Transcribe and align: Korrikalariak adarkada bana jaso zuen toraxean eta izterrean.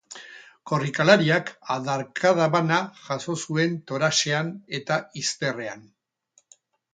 Korrikalariak 0.69 1.51
adarkada 1.75 2.47
bana 2.55 2.79
jaso 3.03 3.37
zuen 3.43 3.77
toraxean 3.93 4.51
eta 4.79 4.99
izterrean. 5.23 5.87